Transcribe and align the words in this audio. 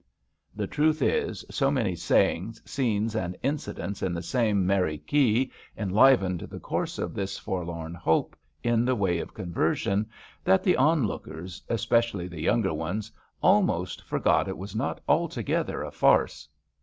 The 0.55 0.65
truth 0.65 1.03
is, 1.03 1.45
so 1.51 1.69
many 1.69 1.95
sayings, 1.95 2.59
scenes 2.67 3.15
and 3.15 3.37
incidents 3.43 4.01
in 4.01 4.13
the 4.15 4.23
same 4.23 4.65
merry 4.65 4.97
key 4.97 5.51
enlivened 5.77 6.39
the 6.49 6.59
course 6.59 6.97
of 6.97 7.13
this 7.13 7.37
forlorn 7.37 7.93
hope 7.93 8.35
in 8.63 8.83
the 8.83 8.95
way 8.95 9.19
of 9.19 9.35
conversion, 9.35 10.09
that 10.43 10.63
the 10.63 10.75
onlookers, 10.75 11.61
especially 11.69 12.27
the 12.27 12.41
younger 12.41 12.73
ones, 12.73 13.11
almost 13.43 14.01
forgot 14.01 14.47
it 14.47 14.57
was 14.57 14.75
not 14.75 14.99
altogether 15.07 15.83
a 15.83 15.91
farce. 15.91 16.49